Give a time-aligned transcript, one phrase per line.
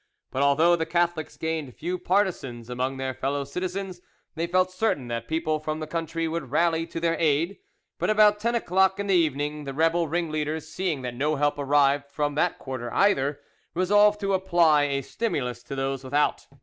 [0.31, 4.01] But although the Catholics gained few partisans among their fellow citizens,
[4.33, 7.59] they felt certain that people from the country would rally to their aid;
[7.99, 12.09] but about ten o'clock in the evening the rebel ringleaders, seeing that no help arrived
[12.09, 13.41] from that quarter either,
[13.75, 16.47] resolved to apply a stimulus to those without.